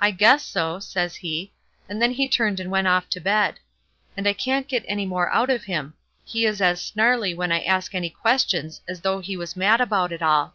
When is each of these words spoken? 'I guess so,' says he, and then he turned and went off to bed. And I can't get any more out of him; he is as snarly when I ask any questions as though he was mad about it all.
'I 0.00 0.12
guess 0.12 0.44
so,' 0.44 0.78
says 0.78 1.16
he, 1.16 1.52
and 1.88 2.00
then 2.00 2.12
he 2.12 2.28
turned 2.28 2.60
and 2.60 2.70
went 2.70 2.86
off 2.86 3.08
to 3.10 3.18
bed. 3.20 3.58
And 4.16 4.28
I 4.28 4.32
can't 4.32 4.68
get 4.68 4.84
any 4.86 5.04
more 5.04 5.28
out 5.32 5.50
of 5.50 5.64
him; 5.64 5.94
he 6.24 6.46
is 6.46 6.60
as 6.62 6.80
snarly 6.80 7.34
when 7.34 7.50
I 7.50 7.64
ask 7.64 7.92
any 7.92 8.10
questions 8.10 8.80
as 8.86 9.00
though 9.00 9.18
he 9.18 9.36
was 9.36 9.56
mad 9.56 9.80
about 9.80 10.12
it 10.12 10.22
all. 10.22 10.54